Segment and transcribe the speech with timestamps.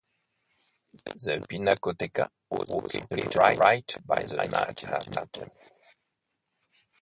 [1.05, 5.55] The Pinacotheca was located right by the Nike Athena temple.